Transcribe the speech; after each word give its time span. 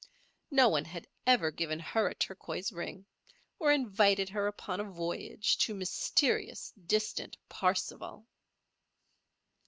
No 0.49 0.67
one 0.69 0.85
had 0.85 1.05
ever 1.27 1.51
given 1.51 1.79
her 1.79 2.07
a 2.07 2.15
turquoise 2.15 2.71
ring 2.71 3.05
or 3.59 3.71
invited 3.71 4.29
her 4.29 4.47
upon 4.47 4.79
a 4.79 4.83
voyage 4.83 5.59
to 5.59 5.75
mysterious, 5.75 6.71
distant 6.87 7.37
"Parsifal." 7.49 8.25